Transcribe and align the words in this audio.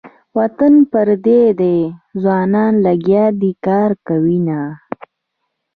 وطن 0.37 0.73
پردی 0.91 1.41
ده 1.59 1.75
ځوانان 2.21 2.73
لګیا 2.85 3.25
دې 3.39 3.51
کار 3.67 3.89
کوینه. 4.07 4.61